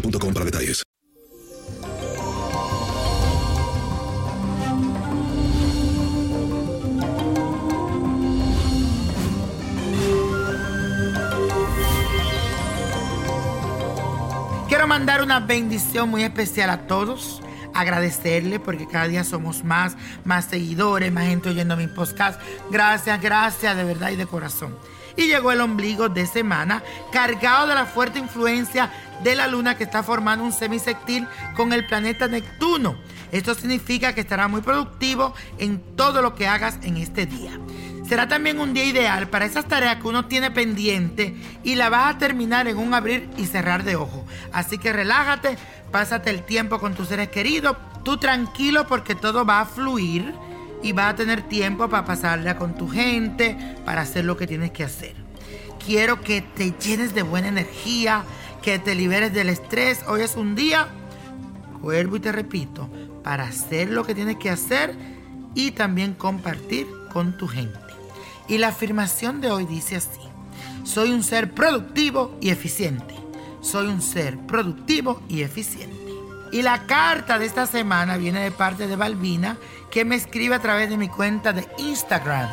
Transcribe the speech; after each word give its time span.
boostmobile.com 0.00 0.32
para 0.32 0.44
detalles. 0.44 0.82
Quiero 14.68 14.86
mandar 14.86 15.22
una 15.22 15.40
bendición 15.40 16.10
muy 16.10 16.24
especial 16.24 16.70
a 16.70 16.86
todos. 16.86 17.40
Agradecerle 17.72 18.58
porque 18.58 18.86
cada 18.86 19.06
día 19.06 19.22
somos 19.22 19.62
más, 19.62 19.96
más 20.24 20.46
seguidores, 20.46 21.12
más 21.12 21.26
gente 21.26 21.50
oyendo 21.50 21.76
mi 21.76 21.86
podcast. 21.86 22.40
Gracias, 22.70 23.20
gracias 23.20 23.76
de 23.76 23.84
verdad 23.84 24.10
y 24.10 24.16
de 24.16 24.26
corazón. 24.26 24.74
Y 25.16 25.28
llegó 25.28 25.52
el 25.52 25.60
ombligo 25.60 26.08
de 26.08 26.26
semana 26.26 26.82
cargado 27.10 27.66
de 27.66 27.74
la 27.74 27.86
fuerte 27.86 28.18
influencia 28.18 28.90
de 29.22 29.34
la 29.34 29.46
luna 29.46 29.76
que 29.76 29.84
está 29.84 30.02
formando 30.02 30.44
un 30.44 30.52
semisectil 30.52 31.26
con 31.56 31.72
el 31.72 31.86
planeta 31.86 32.28
Neptuno. 32.28 32.96
Esto 33.32 33.54
significa 33.54 34.14
que 34.14 34.20
estará 34.20 34.48
muy 34.48 34.60
productivo 34.60 35.34
en 35.58 35.80
todo 35.96 36.22
lo 36.22 36.34
que 36.34 36.46
hagas 36.46 36.78
en 36.82 36.96
este 36.96 37.26
día. 37.26 37.58
Será 38.08 38.28
también 38.28 38.60
un 38.60 38.72
día 38.72 38.84
ideal 38.84 39.28
para 39.28 39.46
esas 39.46 39.66
tareas 39.66 39.96
que 39.96 40.06
uno 40.06 40.26
tiene 40.26 40.52
pendiente 40.52 41.34
y 41.64 41.74
la 41.74 41.88
vas 41.88 42.14
a 42.14 42.18
terminar 42.18 42.68
en 42.68 42.76
un 42.76 42.94
abrir 42.94 43.28
y 43.36 43.46
cerrar 43.46 43.82
de 43.82 43.96
ojos. 43.96 44.22
Así 44.52 44.78
que 44.78 44.92
relájate, 44.92 45.58
pásate 45.90 46.30
el 46.30 46.44
tiempo 46.44 46.78
con 46.78 46.94
tus 46.94 47.08
seres 47.08 47.30
queridos, 47.30 47.76
tú 48.04 48.16
tranquilo 48.16 48.86
porque 48.86 49.16
todo 49.16 49.44
va 49.44 49.60
a 49.60 49.66
fluir 49.66 50.32
y 50.82 50.92
vas 50.92 51.12
a 51.12 51.16
tener 51.16 51.42
tiempo 51.42 51.88
para 51.88 52.04
pasarla 52.04 52.56
con 52.56 52.74
tu 52.74 52.88
gente, 52.88 53.56
para 53.84 54.02
hacer 54.02 54.24
lo 54.24 54.36
que 54.36 54.46
tienes 54.46 54.70
que 54.70 54.84
hacer. 54.84 55.14
Quiero 55.84 56.20
que 56.20 56.42
te 56.42 56.72
llenes 56.72 57.14
de 57.14 57.22
buena 57.22 57.48
energía, 57.48 58.24
que 58.62 58.78
te 58.78 58.94
liberes 58.94 59.32
del 59.32 59.48
estrés. 59.48 60.00
Hoy 60.08 60.22
es 60.22 60.36
un 60.36 60.54
día, 60.54 60.88
vuelvo 61.80 62.16
y 62.16 62.20
te 62.20 62.32
repito, 62.32 62.88
para 63.22 63.44
hacer 63.44 63.90
lo 63.90 64.04
que 64.04 64.14
tienes 64.14 64.36
que 64.36 64.50
hacer 64.50 64.94
y 65.54 65.70
también 65.70 66.14
compartir 66.14 66.86
con 67.12 67.36
tu 67.36 67.48
gente. 67.48 67.78
Y 68.48 68.58
la 68.58 68.68
afirmación 68.68 69.40
de 69.40 69.50
hoy 69.50 69.66
dice 69.66 69.96
así, 69.96 70.20
soy 70.84 71.10
un 71.10 71.24
ser 71.24 71.52
productivo 71.52 72.36
y 72.40 72.50
eficiente. 72.50 73.14
Soy 73.60 73.88
un 73.88 74.00
ser 74.00 74.38
productivo 74.38 75.20
y 75.28 75.42
eficiente. 75.42 75.95
Y 76.52 76.62
la 76.62 76.86
carta 76.86 77.38
de 77.38 77.46
esta 77.46 77.66
semana 77.66 78.16
viene 78.16 78.40
de 78.40 78.50
parte 78.50 78.86
de 78.86 78.96
Balbina, 78.96 79.56
que 79.90 80.04
me 80.04 80.14
escribe 80.14 80.54
a 80.54 80.62
través 80.62 80.88
de 80.90 80.96
mi 80.96 81.08
cuenta 81.08 81.52
de 81.52 81.66
Instagram. 81.78 82.48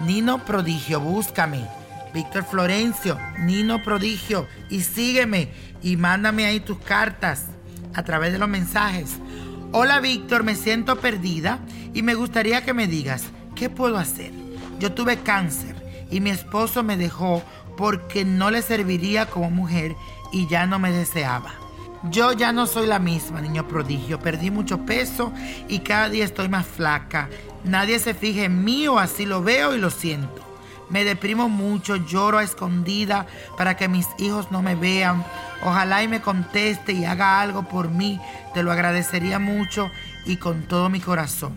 Nino 0.00 0.44
Prodigio, 0.44 1.00
búscame. 1.00 1.66
Víctor 2.14 2.44
Florencio, 2.44 3.18
Nino 3.40 3.82
Prodigio, 3.82 4.46
y 4.70 4.80
sígueme 4.80 5.50
y 5.82 5.98
mándame 5.98 6.46
ahí 6.46 6.60
tus 6.60 6.78
cartas 6.78 7.44
a 7.94 8.04
través 8.04 8.32
de 8.32 8.38
los 8.38 8.48
mensajes. 8.48 9.16
Hola 9.72 10.00
Víctor, 10.00 10.42
me 10.42 10.54
siento 10.54 10.96
perdida 10.96 11.58
y 11.92 12.02
me 12.02 12.14
gustaría 12.14 12.64
que 12.64 12.72
me 12.72 12.86
digas, 12.86 13.24
¿qué 13.54 13.68
puedo 13.68 13.98
hacer? 13.98 14.32
Yo 14.78 14.92
tuve 14.92 15.18
cáncer 15.18 15.76
y 16.10 16.20
mi 16.20 16.30
esposo 16.30 16.82
me 16.82 16.96
dejó 16.96 17.42
porque 17.76 18.24
no 18.24 18.50
le 18.50 18.62
serviría 18.62 19.26
como 19.26 19.50
mujer 19.50 19.94
y 20.32 20.48
ya 20.48 20.66
no 20.66 20.78
me 20.78 20.92
deseaba. 20.92 21.65
Yo 22.10 22.32
ya 22.32 22.52
no 22.52 22.66
soy 22.66 22.86
la 22.86 22.98
misma, 22.98 23.40
niño 23.40 23.66
prodigio. 23.66 24.20
Perdí 24.20 24.50
mucho 24.50 24.84
peso 24.84 25.32
y 25.68 25.80
cada 25.80 26.08
día 26.08 26.24
estoy 26.24 26.48
más 26.48 26.66
flaca. 26.66 27.28
Nadie 27.64 27.98
se 27.98 28.14
fija 28.14 28.44
en 28.44 28.64
mí 28.64 28.86
o 28.86 28.98
así 28.98 29.26
lo 29.26 29.42
veo 29.42 29.74
y 29.74 29.78
lo 29.78 29.90
siento. 29.90 30.42
Me 30.88 31.04
deprimo 31.04 31.48
mucho, 31.48 31.96
lloro 31.96 32.38
a 32.38 32.44
escondida 32.44 33.26
para 33.58 33.76
que 33.76 33.88
mis 33.88 34.06
hijos 34.18 34.52
no 34.52 34.62
me 34.62 34.76
vean. 34.76 35.24
Ojalá 35.62 36.02
y 36.02 36.08
me 36.08 36.20
conteste 36.20 36.92
y 36.92 37.04
haga 37.04 37.40
algo 37.40 37.68
por 37.68 37.90
mí. 37.90 38.20
Te 38.54 38.62
lo 38.62 38.70
agradecería 38.70 39.38
mucho 39.38 39.90
y 40.26 40.36
con 40.36 40.62
todo 40.62 40.88
mi 40.88 41.00
corazón. 41.00 41.56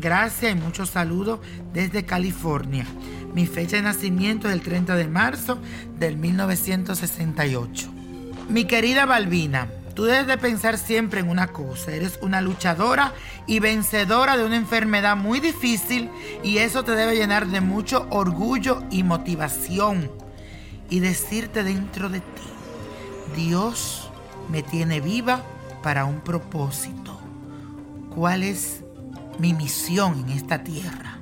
Gracias 0.00 0.52
y 0.52 0.54
muchos 0.56 0.90
saludos 0.90 1.40
desde 1.72 2.04
California. 2.04 2.86
Mi 3.32 3.46
fecha 3.46 3.76
de 3.76 3.82
nacimiento 3.82 4.48
es 4.48 4.54
el 4.54 4.62
30 4.62 4.96
de 4.96 5.06
marzo 5.06 5.58
del 5.98 6.16
1968. 6.16 7.97
Mi 8.48 8.64
querida 8.64 9.04
Balbina, 9.04 9.68
tú 9.94 10.04
debes 10.04 10.26
de 10.26 10.38
pensar 10.38 10.78
siempre 10.78 11.20
en 11.20 11.28
una 11.28 11.48
cosa. 11.48 11.92
Eres 11.92 12.18
una 12.22 12.40
luchadora 12.40 13.12
y 13.46 13.60
vencedora 13.60 14.38
de 14.38 14.46
una 14.46 14.56
enfermedad 14.56 15.18
muy 15.18 15.38
difícil 15.38 16.08
y 16.42 16.56
eso 16.58 16.82
te 16.82 16.92
debe 16.92 17.14
llenar 17.14 17.46
de 17.48 17.60
mucho 17.60 18.06
orgullo 18.08 18.82
y 18.90 19.02
motivación. 19.02 20.10
Y 20.88 21.00
decirte 21.00 21.62
dentro 21.62 22.08
de 22.08 22.20
ti, 22.20 23.36
Dios 23.36 24.08
me 24.48 24.62
tiene 24.62 25.02
viva 25.02 25.42
para 25.82 26.06
un 26.06 26.20
propósito. 26.20 27.20
¿Cuál 28.14 28.44
es 28.44 28.82
mi 29.38 29.52
misión 29.52 30.20
en 30.20 30.30
esta 30.30 30.64
tierra? 30.64 31.18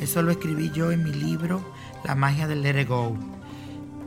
Eso 0.00 0.22
lo 0.22 0.32
escribí 0.32 0.72
yo 0.72 0.90
en 0.90 1.04
mi 1.04 1.12
libro 1.12 1.62
La 2.02 2.16
magia 2.16 2.48
del 2.48 2.62
Let. 2.62 2.88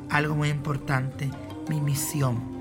Algo 0.09 0.35
muy 0.35 0.49
importante, 0.49 1.31
mi 1.69 1.81
misión. 1.81 2.55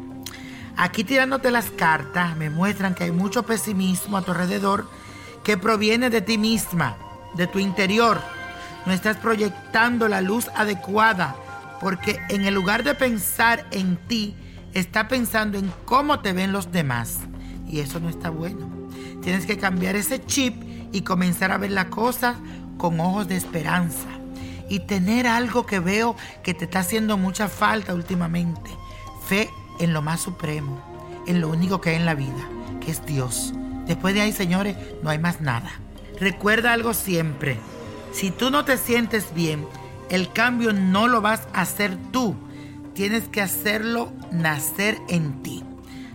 Aquí 0.76 1.04
tirándote 1.04 1.50
las 1.50 1.70
cartas 1.70 2.36
me 2.36 2.50
muestran 2.50 2.94
que 2.94 3.04
hay 3.04 3.12
mucho 3.12 3.44
pesimismo 3.44 4.16
a 4.16 4.22
tu 4.22 4.32
alrededor 4.32 4.88
que 5.44 5.56
proviene 5.56 6.10
de 6.10 6.20
ti 6.20 6.38
misma, 6.38 6.96
de 7.36 7.46
tu 7.46 7.58
interior. 7.58 8.20
No 8.86 8.92
estás 8.92 9.16
proyectando 9.16 10.08
la 10.08 10.20
luz 10.20 10.48
adecuada 10.54 11.36
porque 11.80 12.18
en 12.28 12.44
el 12.46 12.54
lugar 12.54 12.82
de 12.82 12.94
pensar 12.94 13.66
en 13.70 13.96
ti, 14.08 14.34
está 14.72 15.06
pensando 15.06 15.58
en 15.58 15.72
cómo 15.84 16.20
te 16.20 16.32
ven 16.32 16.52
los 16.52 16.72
demás. 16.72 17.18
Y 17.68 17.80
eso 17.80 18.00
no 18.00 18.08
está 18.08 18.30
bueno. 18.30 18.68
Tienes 19.22 19.46
que 19.46 19.58
cambiar 19.58 19.96
ese 19.96 20.24
chip 20.24 20.54
y 20.92 21.02
comenzar 21.02 21.52
a 21.52 21.58
ver 21.58 21.70
la 21.70 21.90
cosa 21.90 22.36
con 22.76 23.00
ojos 23.00 23.28
de 23.28 23.36
esperanza. 23.36 24.08
Y 24.68 24.80
tener 24.80 25.26
algo 25.26 25.66
que 25.66 25.78
veo 25.78 26.16
que 26.42 26.54
te 26.54 26.64
está 26.64 26.80
haciendo 26.80 27.16
mucha 27.16 27.48
falta 27.48 27.94
últimamente. 27.94 28.70
Fe 29.26 29.50
en 29.78 29.92
lo 29.92 30.02
más 30.02 30.20
supremo, 30.20 30.80
en 31.26 31.40
lo 31.40 31.48
único 31.48 31.80
que 31.80 31.90
hay 31.90 31.96
en 31.96 32.06
la 32.06 32.14
vida, 32.14 32.48
que 32.80 32.90
es 32.90 33.04
Dios. 33.06 33.52
Después 33.86 34.14
de 34.14 34.20
ahí, 34.20 34.32
señores, 34.32 34.76
no 35.02 35.10
hay 35.10 35.18
más 35.18 35.40
nada. 35.40 35.70
Recuerda 36.20 36.72
algo 36.72 36.94
siempre. 36.94 37.58
Si 38.12 38.30
tú 38.30 38.50
no 38.50 38.64
te 38.64 38.76
sientes 38.76 39.34
bien, 39.34 39.66
el 40.10 40.32
cambio 40.32 40.72
no 40.72 41.08
lo 41.08 41.20
vas 41.20 41.48
a 41.52 41.62
hacer 41.62 41.96
tú. 42.12 42.36
Tienes 42.94 43.28
que 43.28 43.40
hacerlo 43.40 44.12
nacer 44.30 44.98
en 45.08 45.42
ti. 45.42 45.63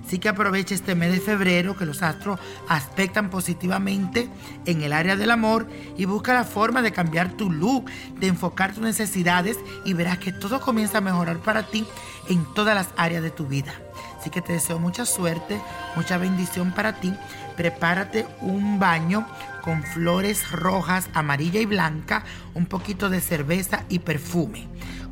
Así 0.10 0.18
que 0.18 0.28
aprovecha 0.28 0.74
este 0.74 0.96
mes 0.96 1.12
de 1.12 1.20
febrero 1.20 1.78
que 1.78 1.86
los 1.86 2.02
astros 2.02 2.40
aspectan 2.68 3.30
positivamente 3.30 4.28
en 4.66 4.82
el 4.82 4.92
área 4.92 5.16
del 5.16 5.30
amor 5.30 5.68
y 5.98 6.06
busca 6.06 6.34
la 6.34 6.46
forma 6.46 6.82
de 6.82 6.92
cambiar 6.92 7.34
tu 7.34 7.52
look, 7.52 7.86
de 8.20 8.26
enfocar 8.26 8.74
tus 8.74 8.82
necesidades 8.82 9.60
y 9.86 9.94
verás 9.94 10.18
que 10.18 10.32
todo 10.32 10.62
comienza 10.62 10.98
a 10.98 11.02
mejorar 11.02 11.38
para 11.38 11.68
ti 11.68 11.86
en 12.28 12.44
todas 12.56 12.74
las 12.74 12.90
áreas 12.98 13.22
de 13.22 13.30
tu 13.30 13.46
vida. 13.46 13.72
Así 14.20 14.32
que 14.32 14.42
te 14.42 14.54
deseo 14.54 14.80
mucha 14.80 15.06
suerte, 15.06 15.62
mucha 15.96 16.18
bendición 16.18 16.72
para 16.72 16.94
ti. 16.94 17.14
Prepárate 17.56 18.26
un 18.42 18.80
baño 18.80 19.28
con 19.64 19.84
flores 19.84 20.52
rojas, 20.52 21.08
amarilla 21.14 21.60
y 21.60 21.68
blanca, 21.68 22.24
un 22.56 22.66
poquito 22.66 23.12
de 23.12 23.22
cerveza 23.22 23.84
y 23.90 24.00
perfume. 24.00 24.68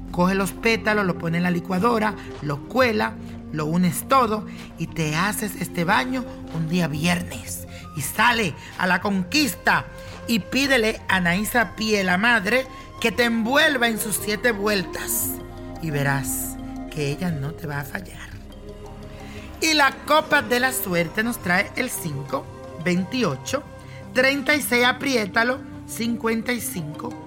Coge 0.10 0.34
los 0.34 0.54
pétalos, 0.54 1.06
lo 1.06 1.20
pones 1.20 1.38
en 1.38 1.44
la 1.44 1.52
licuadora, 1.52 2.16
lo 2.42 2.64
cuela, 2.68 3.14
lo 3.52 3.66
unes 3.66 4.08
todo 4.08 4.46
y 4.78 4.88
te 4.88 5.16
haces 5.16 5.56
este 5.62 5.84
baño 5.84 6.24
un 6.54 6.70
día 6.70 6.88
viernes. 6.88 7.68
Y 7.96 8.02
sale 8.02 8.54
a 8.78 8.88
la 8.88 9.02
conquista 9.02 9.86
y 10.28 10.40
pídele 10.40 11.02
a 11.08 11.20
Naisa 11.20 11.76
Pie, 11.76 12.04
la 12.04 12.18
madre, 12.18 12.68
que 13.02 13.12
te 13.12 13.24
envuelva 13.24 13.88
en 13.88 14.00
sus 14.00 14.16
siete 14.18 14.52
vueltas. 14.52 15.30
Y 15.82 15.92
verás 15.92 16.56
que 16.92 17.10
ella 17.10 17.32
no 17.32 17.54
te 17.54 17.68
va 17.68 17.80
a 17.80 17.86
fallar. 17.86 18.28
Y 19.62 19.74
la 19.74 19.92
copa 20.06 20.42
de 20.42 20.60
la 20.60 20.72
suerte 20.72 21.24
nos 21.24 21.40
trae 21.40 21.72
el 21.76 21.90
5, 21.90 22.46
28, 22.84 23.64
36, 24.14 24.86
apriétalo, 24.86 25.60
55. 25.88 27.27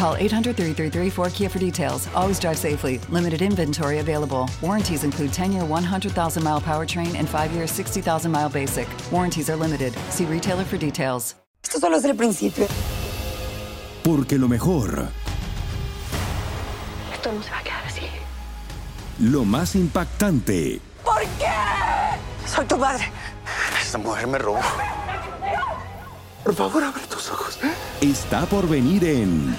Call 0.00 0.16
800 0.16 0.56
333 0.56 1.10
4KIA 1.10 1.50
for 1.50 1.58
details. 1.58 2.08
Always 2.14 2.40
drive 2.40 2.56
safely. 2.56 2.98
Limited 3.10 3.42
inventory 3.42 3.98
available. 3.98 4.48
Warranties 4.62 5.04
include 5.04 5.30
10 5.30 5.52
year 5.52 5.62
100,000 5.62 6.42
mile 6.42 6.58
powertrain 6.58 7.14
and 7.16 7.28
5 7.28 7.52
year 7.52 7.66
60,000 7.66 8.32
mile 8.32 8.48
basic. 8.48 8.88
Warranties 9.12 9.50
are 9.50 9.56
limited. 9.56 9.92
See 10.08 10.24
retailer 10.24 10.64
for 10.64 10.78
details. 10.78 11.34
Esto 11.62 11.80
solo 11.80 11.98
es 11.98 12.04
el 12.06 12.16
principio. 12.16 12.66
Porque 14.02 14.38
lo 14.38 14.48
mejor. 14.48 15.08
Esto 17.12 17.32
no 17.32 17.42
se 17.42 17.50
va 17.50 17.58
a 17.58 17.62
quedar 17.62 17.84
así. 17.84 18.06
Lo 19.18 19.44
más 19.44 19.74
impactante. 19.74 20.80
¿Por 21.04 21.20
qué? 21.38 21.52
Soy 22.46 22.64
tu 22.64 22.78
madre. 22.78 23.04
Esta 23.78 23.98
mujer 23.98 24.26
me 24.26 24.38
robó. 24.38 24.60
Por 26.42 26.54
favor, 26.54 26.84
abre 26.84 27.02
tus 27.06 27.30
ojos. 27.30 27.58
Está 28.00 28.46
por 28.46 28.66
venir 28.66 29.04
en. 29.04 29.58